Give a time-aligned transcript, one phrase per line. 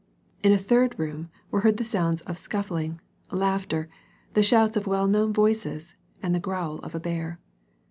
[0.41, 3.87] In a third room, were heard the sounds of scuffling, laughter,
[4.33, 5.93] the shouts of well known voices,
[6.23, 7.39] and the growl of a bear.